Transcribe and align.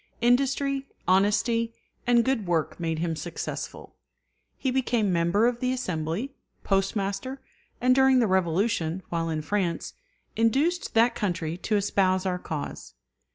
Industry, 0.19 0.87
honesty, 1.07 1.75
and 2.07 2.25
good 2.25 2.47
work 2.47 2.79
made 2.79 2.97
him 2.97 3.15
successful. 3.15 3.95
He 4.57 4.71
became 4.71 5.13
member 5.13 5.45
of 5.45 5.59
the 5.59 5.71
Assembly, 5.71 6.33
Postmaster, 6.63 7.39
and 7.79 7.93
during 7.93 8.17
the 8.17 8.25
Revolution, 8.25 9.03
while 9.09 9.29
in 9.29 9.43
France, 9.43 9.93
induced 10.35 10.95
that 10.95 11.13
country 11.13 11.55
to 11.57 11.75
espouse 11.75 12.25
our 12.25 12.39
cause. 12.39 12.95